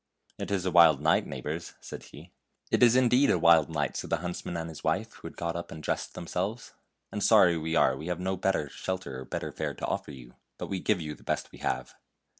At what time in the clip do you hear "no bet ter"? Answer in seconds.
8.19-8.67